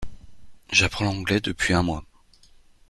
J’apprends 0.71 1.05
l’anglais 1.05 1.41
depuis 1.41 1.75
un 1.75 1.83
mois. 1.83 2.03